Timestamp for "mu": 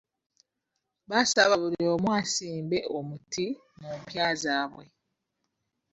3.81-3.89